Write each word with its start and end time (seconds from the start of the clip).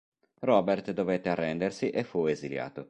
Robert 0.39 0.93
dovette 0.93 1.29
arrendersi 1.29 1.91
e 1.91 2.03
fu 2.03 2.25
esiliato. 2.25 2.79